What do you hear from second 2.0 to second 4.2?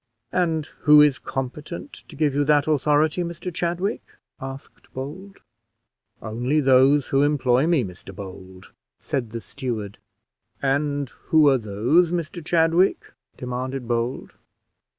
to give you that authority, Mr Chadwick?"